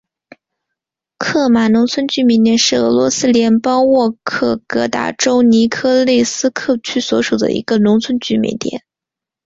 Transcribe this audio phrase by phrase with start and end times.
[1.19, 8.83] 克马农村居民点是俄罗斯联邦沃洛格达州尼科利斯克区所属的一个农村居民点。